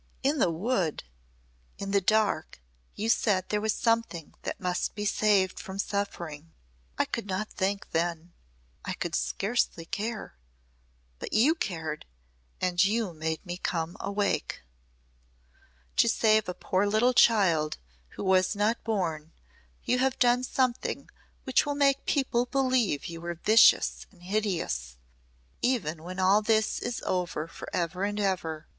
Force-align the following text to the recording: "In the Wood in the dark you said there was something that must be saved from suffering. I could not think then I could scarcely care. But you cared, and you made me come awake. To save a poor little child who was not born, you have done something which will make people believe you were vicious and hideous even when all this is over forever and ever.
"In 0.23 0.39
the 0.39 0.49
Wood 0.49 1.03
in 1.77 1.91
the 1.91 2.01
dark 2.01 2.59
you 2.95 3.07
said 3.07 3.49
there 3.49 3.61
was 3.61 3.75
something 3.75 4.33
that 4.41 4.59
must 4.59 4.95
be 4.95 5.05
saved 5.05 5.59
from 5.59 5.77
suffering. 5.77 6.53
I 6.97 7.05
could 7.05 7.27
not 7.27 7.51
think 7.51 7.91
then 7.91 8.33
I 8.83 8.93
could 8.93 9.13
scarcely 9.13 9.85
care. 9.85 10.33
But 11.19 11.33
you 11.33 11.53
cared, 11.53 12.07
and 12.59 12.83
you 12.83 13.13
made 13.13 13.45
me 13.45 13.57
come 13.57 13.95
awake. 13.99 14.63
To 15.97 16.09
save 16.09 16.49
a 16.49 16.55
poor 16.55 16.87
little 16.87 17.13
child 17.13 17.77
who 18.15 18.23
was 18.23 18.55
not 18.55 18.83
born, 18.83 19.33
you 19.83 19.99
have 19.99 20.17
done 20.17 20.43
something 20.43 21.11
which 21.43 21.63
will 21.63 21.75
make 21.75 22.07
people 22.07 22.47
believe 22.47 23.05
you 23.05 23.21
were 23.21 23.35
vicious 23.35 24.07
and 24.09 24.23
hideous 24.23 24.97
even 25.61 26.01
when 26.01 26.17
all 26.17 26.41
this 26.41 26.79
is 26.79 27.03
over 27.05 27.47
forever 27.47 28.03
and 28.03 28.19
ever. 28.19 28.67